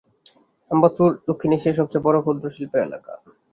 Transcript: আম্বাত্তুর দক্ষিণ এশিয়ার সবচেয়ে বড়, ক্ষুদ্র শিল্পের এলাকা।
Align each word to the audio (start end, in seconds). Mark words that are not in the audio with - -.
আম্বাত্তুর 0.71 1.11
দক্ষিণ 1.27 1.51
এশিয়ার 1.53 1.79
সবচেয়ে 1.79 2.05
বড়, 2.05 2.17
ক্ষুদ্র 2.21 2.45
শিল্পের 2.55 2.85
এলাকা। 2.87 3.13